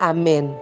Amén. 0.00 0.58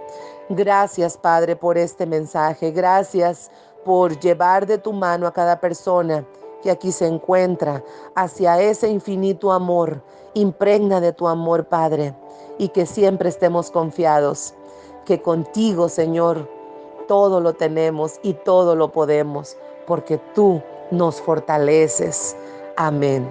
Gracias, 0.49 1.17
Padre, 1.17 1.55
por 1.55 1.77
este 1.77 2.05
mensaje. 2.05 2.71
Gracias 2.71 3.49
por 3.85 4.19
llevar 4.19 4.65
de 4.65 4.77
tu 4.77 4.93
mano 4.93 5.27
a 5.27 5.33
cada 5.33 5.59
persona 5.59 6.25
que 6.61 6.71
aquí 6.71 6.91
se 6.91 7.07
encuentra 7.07 7.83
hacia 8.15 8.61
ese 8.61 8.89
infinito 8.89 9.51
amor. 9.51 10.01
Impregna 10.33 11.01
de 11.01 11.11
tu 11.11 11.27
amor, 11.27 11.65
Padre, 11.65 12.13
y 12.57 12.69
que 12.69 12.85
siempre 12.85 13.29
estemos 13.29 13.71
confiados 13.71 14.53
que 15.05 15.21
contigo, 15.21 15.89
Señor, 15.89 16.47
todo 17.07 17.41
lo 17.41 17.53
tenemos 17.53 18.19
y 18.23 18.33
todo 18.33 18.75
lo 18.75 18.91
podemos, 18.91 19.57
porque 19.87 20.17
tú 20.33 20.61
nos 20.91 21.19
fortaleces. 21.21 22.35
Amén, 22.77 23.27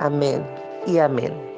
amén 0.00 0.44
y 0.86 0.98
amén. 0.98 1.49